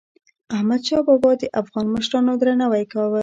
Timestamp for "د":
1.37-1.43